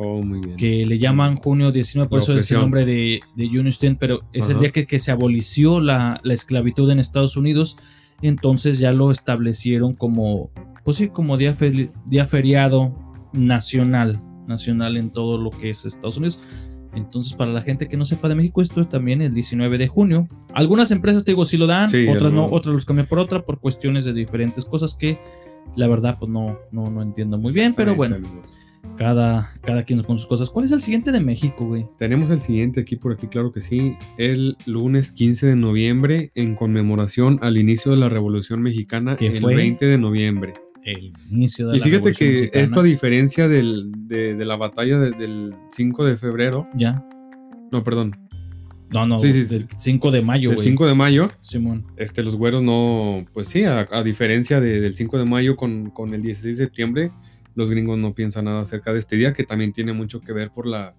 [0.00, 0.56] Oh, muy bien.
[0.56, 4.20] que le llaman junio 19, por La eso es el nombre de, de Tent, pero
[4.32, 7.76] es el día que, que se abolició la, la esclavitud en Estados Unidos,
[8.22, 10.50] entonces ya lo establecieron como,
[10.84, 11.52] pues sí, como día,
[12.06, 12.96] día feriado
[13.32, 16.38] nacional, nacional en todo lo que es Estados Unidos.
[16.94, 19.88] Entonces, para la gente que no sepa de México, esto es también el 19 de
[19.88, 20.28] junio.
[20.54, 23.44] Algunas empresas, te digo, sí lo dan, Sí, otras no, otras los cambian por otra,
[23.44, 25.18] por cuestiones de diferentes cosas que
[25.76, 28.58] la verdad, pues no, no, no entiendo muy bien, pero bueno, amigos.
[28.96, 30.50] cada, cada quien con sus cosas.
[30.50, 31.86] ¿Cuál es el siguiente de México, güey?
[31.98, 33.96] Tenemos el siguiente aquí por aquí, claro que sí.
[34.16, 39.40] El lunes 15 de noviembre, en conmemoración al inicio de la Revolución Mexicana, ¿Qué el
[39.40, 39.54] fue?
[39.54, 40.54] 20 de noviembre.
[40.84, 42.64] El inicio de Y la fíjate Revolución que Mexicana.
[42.64, 47.04] esto, a diferencia del- de, de la batalla de- del 5 de febrero, Ya.
[47.72, 48.16] no, perdón,
[48.90, 50.66] No, no, Sí, sí, del 5 de mayo, el güey.
[50.66, 51.84] 5 de mayo, Simón.
[51.98, 55.90] este, los güeros no, pues sí, a, a diferencia de- del 5 de mayo con,
[55.90, 57.10] con el 16 de septiembre,
[57.54, 60.50] los gringos no piensan nada acerca de este día, que también tiene mucho que ver
[60.52, 60.94] por la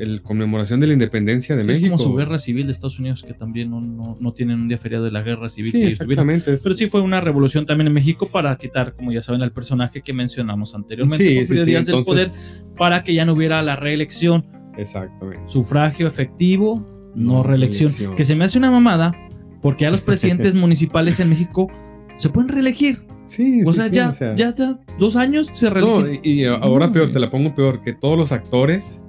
[0.00, 1.86] el conmemoración de la independencia de Sí, México.
[1.86, 4.68] Es como su guerra civil de Estados Unidos, que también no, no, no tienen un
[4.68, 6.56] día feriado de la guerra civil Sí, que exactamente.
[6.62, 10.00] Pero sí fue una revolución también en México para quitar, como ya saben, al personaje
[10.02, 12.28] que mencionamos anteriormente, Sí, sí, Díaz del poder,
[12.76, 14.44] para que ya no hubiera la reelección,
[14.76, 15.42] Exactamente.
[15.46, 17.90] sufragio efectivo, no, No reelección.
[17.90, 18.16] reelección.
[18.16, 19.14] Que se me hace una mamada,
[19.62, 20.00] porque ya los
[20.40, 21.68] presidentes municipales en México
[22.16, 22.96] se pueden reelegir.
[23.26, 26.20] Sí, O sí, sea, sí, ya, o sea, ya, ya, dos años se no, reeligen.
[26.24, 27.12] y, y ahora No, peor, güey.
[27.12, 29.04] te la pongo peor, que todos los actores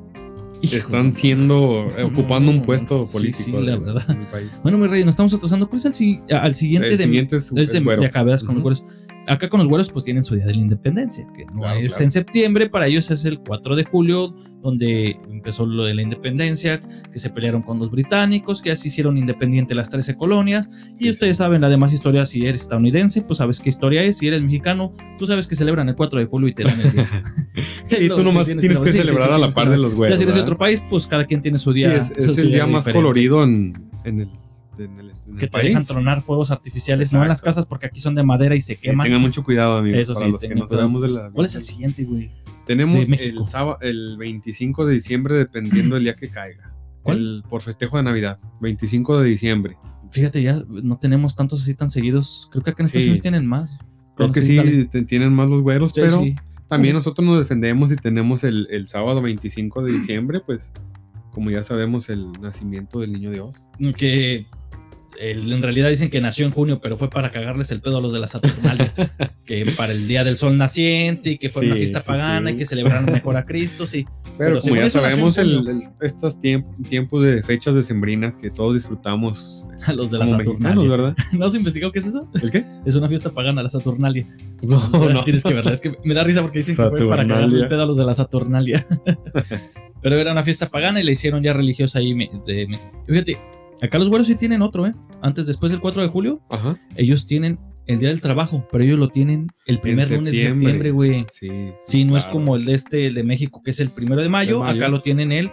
[0.61, 4.07] Hijo están de- siendo, eh, ocupando un No, puesto sí, político sí, la del- verdad.
[4.07, 4.51] del país.
[4.63, 5.67] Bueno, mi rey, nos estamos atrasando.
[5.69, 8.01] ¿Cuál es el, al siguiente El de siguiente es, es de, el güero.
[8.01, 8.39] de acá, ¿verdad?
[8.45, 8.83] Con los Ujú.
[8.83, 8.83] güeros.
[9.27, 11.91] Acá con los güeros, pues tienen su día de la independencia, que no Claro, es
[11.93, 12.03] claro.
[12.05, 16.81] en septiembre, para ellos es el 4 de julio, donde empezó lo de la independencia,
[17.11, 20.67] que se pelearon con los británicos, que así hicieron independiente las 13 colonias.
[20.95, 24.17] Y Sí, ustedes saben la demás historia, si eres estadounidense, pues sabes qué historia es,
[24.17, 26.91] si eres mexicano, tú sabes que celebran el 4 de julio y te dan el
[26.91, 27.07] día.
[27.85, 30.15] Sí, Lo tú nomás tienes tienes que- celebrar a la par de los güeros.
[30.15, 31.95] ya si eres de otro país, pues cada quien tiene su día.
[31.97, 32.93] es, el día día más diferente.
[32.93, 34.29] colorido en, en el,
[34.77, 35.67] en el, en el Que te país.
[35.69, 38.75] dejan tronar fuegos artificiales, no en las casas, porque aquí son de madera y se
[38.75, 39.05] Sí, queman.
[39.05, 39.99] tengan mucho cuidado, amigos.
[40.01, 41.29] Eso para sí, los que no sabemos de la.
[41.31, 42.31] ¿Cuál es el siguiente, güey?
[42.65, 46.73] Tenemos el, sábado, el 25 de diciembre, dependiendo del día que caiga.
[47.03, 47.17] ¿Cuál?
[47.17, 48.39] El, por festejo de Navidad.
[48.61, 49.77] 25 de diciembre.
[50.11, 52.47] Fíjate, ya no tenemos tantos así tan seguidos.
[52.51, 53.09] Creo que acá en Estados Sí.
[53.09, 53.77] Unidos tienen más.
[54.15, 56.21] Creo que sí, tienen más los güeros, Sí, pero
[56.67, 60.71] también nosotros nos defendemos y tenemos el, el sábado 25 de diciembre, pues,
[61.31, 63.55] como ya sabemos, el nacimiento del niño Dios.
[63.97, 64.45] Que
[65.19, 68.01] el- en realidad dicen que nació en junio, pero fue para cagarles el pedo a
[68.01, 68.91] los de la Saturnalia.
[69.45, 72.55] que para el día del sol naciente y que fue una fiesta sí, pagana sí.
[72.55, 74.05] y que celebraron mejor a Cristo, sí.
[74.37, 78.73] Pero, Pero como según ya sabemos, el, estos tiemp- tiempos de fechas decembrinas que todos
[78.75, 80.89] disfrutamos A los de la Saturnalia.
[80.89, 81.15] ¿verdad?
[81.33, 82.27] ¿No has investigado qué es eso?
[82.41, 82.65] ¿El qué?
[82.85, 84.27] Es una fiesta pagana, la Saturnalia.
[84.61, 84.79] No,
[85.23, 85.71] Tienes que verla.
[85.71, 87.63] Es que me da risa porque dicen que fue para cagarle Saturnalia.
[87.63, 88.85] el pedo a los de la Saturnalia.
[90.01, 92.13] Pero era una fiesta pagana y la hicieron ya religiosa ahí.
[92.13, 93.37] de- me- Fíjate,
[93.81, 94.93] acá los güeros sí tienen otro, ¿eh?
[95.21, 96.77] Antes, después del 4 de julio, Ajá.
[96.95, 100.91] ellos tienen el Día del Trabajo, pero ellos lo tienen el primer lunes de septiembre,
[100.91, 101.25] güey.
[101.31, 101.49] Sí,
[101.83, 104.29] Sí, no es como el de este, el de México, que es el primero de
[104.29, 104.59] mayo.
[104.59, 104.77] De mayo.
[104.79, 105.51] Acá lo tienen el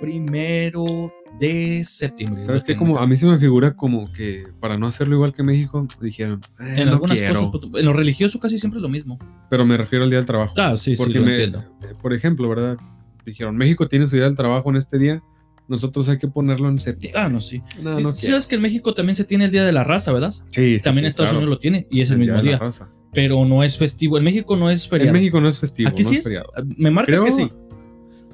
[0.00, 2.44] primero de septiembre.
[2.44, 2.76] ¿Sabes qué?
[2.76, 3.04] Como acá.
[3.04, 6.74] a mí se me figura como que para no hacerlo igual que México, dijeron, "Eh,
[6.78, 7.50] En no algunas quiero".
[7.50, 9.18] cosas, en lo religioso casi siempre es lo mismo.
[9.50, 10.54] pero me refiero al día del trabajo.
[10.58, 11.58] Ah, sí, sí, Porque lo me- entiendo.
[11.82, 12.76] eh, por ejemplo, ¿verdad?
[13.24, 15.22] Dijeron, México tiene su día del trabajo en este día,
[15.68, 17.20] nosotros hay que ponerlo en septiembre.
[17.20, 17.62] Ah, no, sí.
[17.82, 20.12] No, Sí, sí sabes que en México también se tiene el Día de la Raza,
[20.12, 20.30] ¿verdad?
[20.30, 21.38] Sí, sí, también sí, Estados claro.
[21.38, 22.72] Unidos lo tiene y es el, mismo de la día.
[23.12, 24.18] Pero no es festivo.
[24.18, 25.14] En México no es feriado.
[25.14, 26.50] En México no es festivo, Aquí no sí es feriado.
[26.76, 27.48] Me marca Creo, que sí.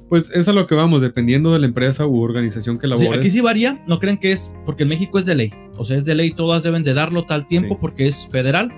[0.09, 3.19] Pues es a lo que vamos, dependiendo de la empresa u organización que Sí, labores.
[3.19, 5.95] aquí sí varía, no crean que es, porque en México es de ley, o sea,
[5.95, 7.77] es de ley, todas deben de darlo tal tiempo Sí.
[7.79, 8.73] porque es federal.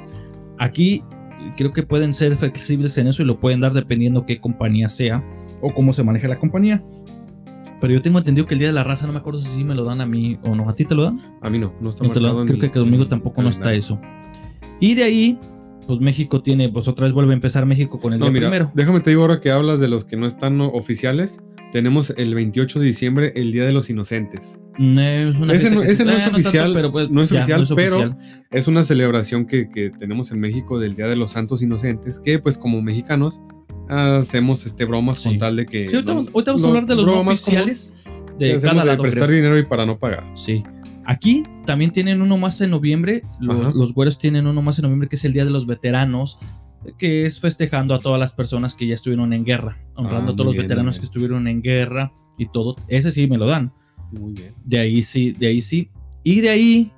[0.59, 1.01] Aquí
[1.41, 4.87] eh, creo que pueden ser flexibles en eso y lo pueden dar dependiendo qué compañía
[4.89, 5.23] sea
[5.63, 6.83] o cómo se maneja la compañía.
[7.83, 9.75] Pero yo tengo entendido que el Día de la Raza, no me acuerdo si me
[9.75, 10.69] lo dan a mí o no.
[10.69, 11.19] ¿A ti te lo dan?
[11.41, 13.73] A mí no, no está No marcado en Creo mi- que conmigo tampoco no está
[13.73, 13.99] eso.
[14.79, 15.37] Y de ahí,
[15.85, 18.47] pues México tiene, pues otra vez vuelve a empezar México con el No, día mira,
[18.49, 18.71] primero.
[18.73, 21.41] déjame te digo ahora que hablas de los que no están no, oficiales.
[21.73, 24.61] Tenemos el 28 de diciembre, el Día de los Inocentes.
[24.77, 27.65] No es una Ese no- ese es tanto, oficial, pero pues, no es ya, oficial,
[27.75, 28.17] pero- oficial.
[28.51, 32.37] Es una celebración que, que tenemos en México del Día de los Santos Inocentes, que
[32.39, 33.41] pues como mexicanos
[33.89, 35.29] hacemos este bromas Sí.
[35.29, 35.89] con tal de que...
[35.89, 37.93] Sí, ahorita, vamos, no- ahorita vamos a hablar de los bromas como oficiales
[38.39, 39.01] que de cada de lado.
[39.03, 39.35] prestar creo.
[39.35, 40.23] dinero y para no pagar.
[40.35, 40.63] Sí.
[41.05, 43.23] Aquí también tienen uno más en noviembre.
[43.39, 46.39] Los, los güeros tienen uno más en noviembre que es el Día de los Veteranos,
[46.97, 50.35] que es festejando a todas las personas que ya estuvieron en guerra, honrando Ah, a
[50.35, 52.75] todos los bien, veteranos que estuvieron en guerra y todo.
[52.87, 53.73] Ese sí me lo dan.
[54.11, 54.53] Muy bien.
[54.65, 55.89] De ahí sí, de ahí sí.
[56.23, 56.91] Y de ahí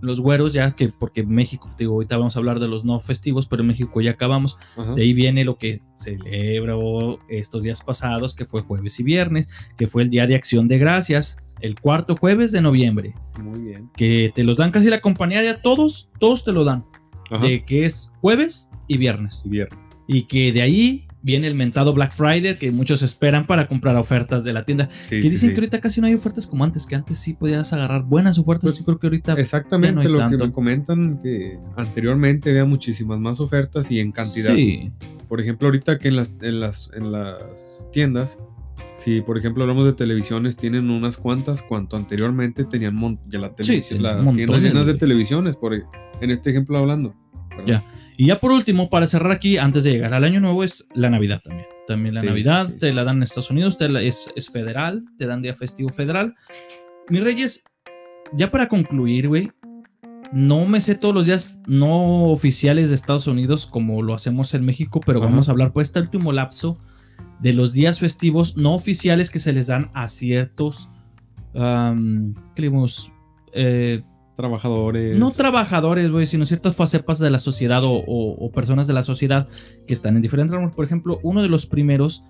[0.00, 3.46] los güeros ya que porque México, digo, ahorita vamos a hablar de los no festivos,
[3.46, 4.58] pero en México ya acabamos.
[4.76, 4.94] Ajá.
[4.94, 9.86] De ahí viene lo que celebró estos días pasados, que fue jueves y viernes, que
[9.86, 13.90] fue el Día de Acción de Gracias, el cuarto jueves de noviembre, Muy bien.
[13.96, 16.84] que te los dan casi la compañía ya todos, todos te lo dan,
[17.30, 17.46] Ajá.
[17.46, 19.42] de que es jueves y viernes.
[19.44, 19.78] Y viernes.
[20.06, 24.44] Y que de ahí viene el mentado Black Friday, que muchos esperan para comprar ofertas
[24.44, 24.90] de la tienda.
[24.90, 25.54] Sí, que sí, dicen sí.
[25.54, 28.74] que ahorita casi no hay ofertas como antes, que antes sí podías agarrar buenas ofertas.
[28.74, 32.50] Pues, yo creo que ahorita Exactamente ya no hay lo que me comentan, que anteriormente
[32.50, 34.54] había muchísimas más ofertas y en cantidad.
[34.54, 34.92] sí.
[35.28, 38.38] Por ejemplo, ahorita que en las, en las, en las tiendas,
[38.98, 42.96] si por ejemplo hablamos de televisiones, tienen unas cuantas, cuanto anteriormente tenían
[43.28, 43.56] ya la las
[44.34, 45.84] tiendas llenas de televisiones, por, e-
[46.20, 47.14] en este ejemplo hablando.
[47.50, 47.64] ¿verdad?
[47.66, 47.84] Ya.
[48.16, 51.10] Y ya por último, para cerrar aquí, antes de llegar al año nuevo, es la
[51.10, 51.66] Navidad también.
[51.86, 54.48] También la Sí, Navidad, sí, te la dan en Estados Unidos, te la- es, es
[54.50, 56.34] federal, te dan día festivo federal.
[57.08, 57.62] Mis reyes,
[58.32, 59.50] ya para concluir, güey,
[60.32, 64.64] no me sé todos los días no oficiales de Estados Unidos como lo hacemos en
[64.64, 65.28] México, pero Ajá.
[65.28, 66.80] vamos a hablar por este último lapso
[67.40, 70.88] de los días festivos no oficiales que se les dan a ciertos,
[71.54, 73.12] am, ¿qué le digamos?
[73.52, 74.02] Eh,
[74.36, 75.18] Trabajadores.
[75.18, 79.02] no trabajadores, güey, sino ciertas facetas de la sociedad o, o- o personas de la
[79.02, 79.46] sociedad
[79.86, 80.72] que están en diferentes ramos.
[80.72, 82.24] Por ejemplo, uno de los primeros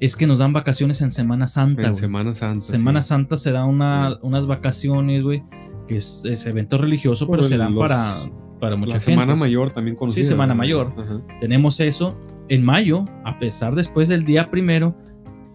[0.00, 2.00] es que nos dan vacaciones en Semana Santa, en güey.
[2.00, 2.60] Semana Santa.
[2.64, 3.08] Semana sí.
[3.08, 5.42] Santa se da una, unas vacaciones, güey,
[5.86, 8.16] que es, es evento religioso, Por pero se dan los- para,
[8.58, 9.12] para mucha La gente.
[9.12, 10.24] Semana Mayor también conocida.
[10.24, 10.58] Semana ¿no?
[10.58, 10.94] Mayor.
[10.96, 11.20] Ajá.
[11.40, 12.18] Tenemos eso.
[12.48, 14.96] En mayo, a pesar después del día primero,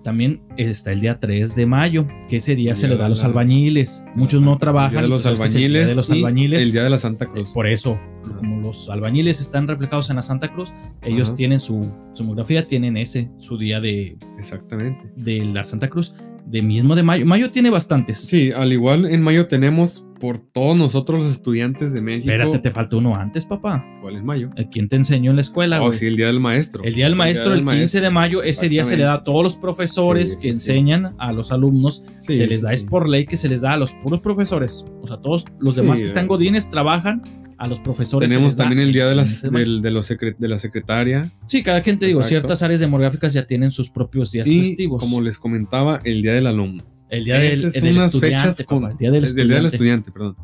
[0.05, 3.09] también está el día 3 de mayo, que ese día El se le da a
[3.09, 4.05] los la- albañiles.
[4.13, 4.91] Muchos no El trabajan.
[4.91, 5.89] Día de los pues es que es el día albañiles.
[5.89, 6.61] de los albañiles.
[6.61, 7.51] El Día de la Santa Cruz.
[7.53, 8.37] Por eso, Ajá.
[8.37, 11.35] como los albañiles están reflejados en la Santa Cruz, ellos Ajá.
[11.37, 15.09] tienen su, su demografía, tienen ese, su día de, Exactamente.
[15.15, 16.13] de la Santa Cruz,
[16.45, 17.25] de mismo de mayo.
[17.25, 18.19] Mayo tiene bastantes.
[18.19, 22.29] Sí, al igual en mayo tenemos por todos nosotros los estudiantes de México.
[22.29, 23.85] Espérate, te faltó uno antes, papá.
[24.01, 24.51] ¿Cuál es mayo?
[24.55, 25.81] ¿Eh, ¿Quién te enseñó en la escuela?
[25.81, 25.97] Oh, güey?
[25.97, 26.83] sí, el Día del Maestro.
[26.83, 29.43] El Día del Maestro, el 15 de mayo, ese día se le da a todos
[29.43, 32.03] los profesores Sí, que sí, enseñan a los alumnos.
[32.19, 34.85] Sí, se les da, es por ley que se les da a los puros profesores.
[35.01, 36.27] O sea, todos los demás que están eh.
[36.27, 37.23] godines trabajan,
[37.57, 38.29] a los profesores.
[38.29, 39.65] Tenemos da también el Día de, las, 15 de mayo.
[39.65, 41.31] del- de, los secre- de la Secretaria.
[41.47, 45.01] Sí, cada quien te digo, ciertas áreas demográficas ya tienen sus propios días y, festivos.
[45.03, 46.83] como les comentaba, el Día del Alumno.
[47.09, 47.59] el día del,
[47.93, 50.09] unas estudiante, con- el día del es del Día del estudiante.
[50.09, 50.35] Estudiante, perdón.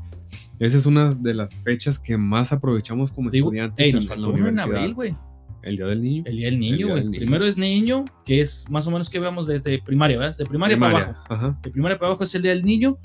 [0.60, 4.04] Esa es una de las fechas que más aprovechamos como Digo, estudiantes ey, en, nos
[4.06, 4.76] en la uno en universidad.
[4.78, 5.16] abril, güey.
[5.64, 6.24] el Día del Niño.
[6.28, 7.10] El día del niño, güey.
[7.10, 10.38] Primero es niño, que es más o menos que veamos desde primaria, ¿verdad?
[10.38, 11.34] De primaria, para Primaria, abajo.
[11.34, 11.60] Ajá.
[11.64, 12.98] De primaria para abajo es el día del niño.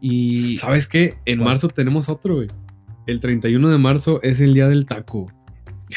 [0.00, 1.14] Y ¿Sabes qué?
[1.24, 1.48] En ¿Cuál?
[1.48, 2.48] marzo tenemos otro, güey.
[3.08, 5.32] El 31 de marzo es el Día del Taco.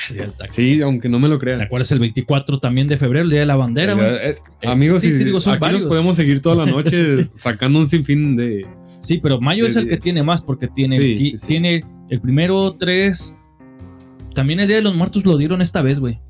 [0.10, 0.54] el día del taco.
[0.54, 1.62] Sí, aunque no me lo ¿Te crean.
[1.62, 4.10] acuerdas el 24 también de febrero, el día de la bandera, El güey?
[4.12, 5.82] día- es- Eh, amigos, sí, sí, digo, son aquí varios.
[5.82, 8.66] nos podemos seguir toda la noche sacando un sinfín de...
[9.02, 11.48] Sí, pero mayo es el que tiene más porque tiene, Sí, sí.
[11.48, 13.36] tiene el primero, tres.
[14.34, 16.22] También el Día de los Muertos lo dieron esta vez, güey.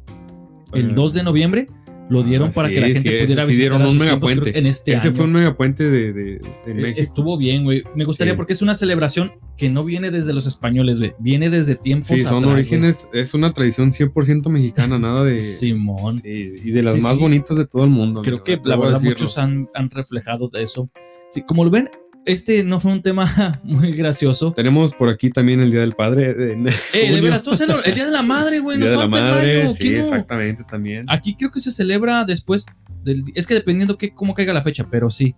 [0.73, 0.95] El Ajá.
[0.95, 1.67] 2 de noviembre
[2.11, 4.59] lo dieron Ah, para sí, que la gente sí, pudiera sí visitar un megapuente.
[4.59, 5.15] en este Ese año.
[5.15, 6.99] fue un megapuente de, de, de Eh, México.
[7.01, 7.83] Estuvo bien, güey.
[7.95, 11.13] Me gustaría porque es una celebración que no viene desde los españoles, güey.
[11.19, 15.39] Viene desde tiempos Sí, son atrás, orígenes, es una tradición 100% mexicana, nada de...
[15.41, 16.19] Simón.
[16.21, 18.21] Sí, y de las más bonitas de todo el mundo.
[18.23, 20.89] Creo amigo, que la verdad muchos han, han reflejado de eso.
[21.29, 21.89] Sí, como lo ven,
[22.25, 24.51] este no fue un tema muy gracioso.
[24.53, 26.31] Tenemos por aquí también el Día del Padre.
[26.31, 26.57] eh,
[26.93, 28.77] Eh, de veras, tú celo- el Día de la Madre, güey.
[28.77, 30.03] Día Nos de la el Madre, mayo, sí, ¿qué no?
[30.03, 31.05] exactamente también.
[31.09, 32.65] Aquí creo que se celebra después
[33.03, 33.23] del...
[33.35, 35.33] Es que dependiendo que, cómo caiga la fecha, pero sí.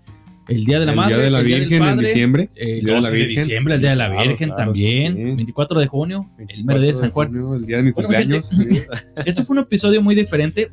[0.49, 2.49] El Día de la el Madre, Día de la el Día del Virgen en diciembre.
[2.55, 5.15] El Día de la 12 de Virgen, diciembre, el Día de la Virgen claro, también.
[5.15, 5.23] sí.
[5.23, 7.27] 24 de junio, el 24 mero día de San Juan.
[7.29, 8.49] junio, el día de mi Bueno, cumpleaños.
[9.25, 10.69] Este fue un episodio muy diferente.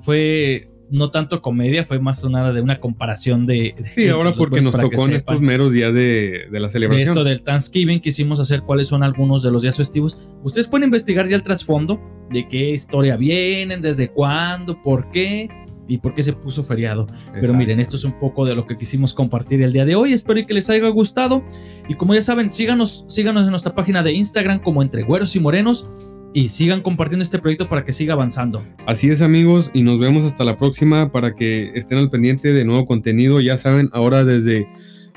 [0.00, 3.74] Fue no tanto comedia, fue más una de una comparación de...
[3.94, 7.08] Sí, ahora porque nos tocó en estos meros días de, de la celebración.
[7.08, 10.28] esto del Thanksgiving, quisimos hacer cuáles son algunos de los días festivos.
[10.42, 11.98] Ustedes pueden investigar ya el trasfondo
[12.30, 15.48] de qué historia vienen, desde cuándo, por qué
[15.88, 17.06] y por qué se puso feriado.
[17.32, 20.12] Pero miren, esto es un poco de lo que quisimos compartir el día de hoy.
[20.12, 21.42] Espero que les haya gustado.
[21.88, 25.40] Y como ya saben, síganos, síganos en nuestra página de Instagram como Entre Güeros y
[25.40, 25.86] Morenos
[26.34, 28.64] y sigan compartiendo este proyecto para que siga avanzando.
[28.86, 32.64] Así es amigos y nos vemos hasta la próxima para que estén al pendiente de
[32.64, 33.40] nuevo contenido.
[33.40, 34.66] Ya saben, ahora desde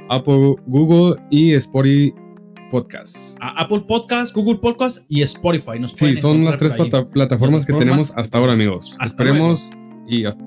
[0.10, 2.14] Apple, Google y Spotify
[2.70, 3.38] Podcast.
[3.40, 5.80] Apple Podcast, Google Podcast y Spotify.
[5.94, 8.98] sí, son las tres plataformas que tenemos hasta ahora amigos.
[9.02, 9.72] Esperemos
[10.08, 10.44] y hasta